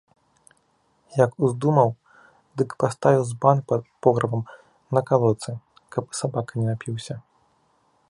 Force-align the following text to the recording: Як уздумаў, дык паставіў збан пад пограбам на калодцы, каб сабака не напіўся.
Як 1.25 1.31
уздумаў, 1.47 1.89
дык 2.61 2.69
паставіў 2.85 3.23
збан 3.33 3.57
пад 3.73 3.81
пограбам 4.07 4.43
на 4.99 5.07
калодцы, 5.13 5.51
каб 5.97 6.03
сабака 6.23 6.53
не 6.63 6.67
напіўся. 6.75 7.15